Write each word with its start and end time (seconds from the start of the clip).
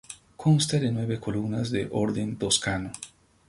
Consta 0.35 0.79
de 0.79 0.91
nueve 0.91 1.19
columnas 1.19 1.69
de 1.69 1.87
orden 1.91 2.35
toscano. 2.35 2.91